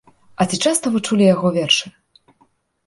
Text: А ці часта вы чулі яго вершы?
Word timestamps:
А 0.41 0.47
ці 0.49 0.59
часта 0.69 0.85
вы 0.95 1.03
чулі 1.07 1.29
яго 1.35 1.47
вершы? 1.61 1.87